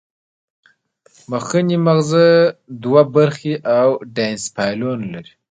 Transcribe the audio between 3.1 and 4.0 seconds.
برخې او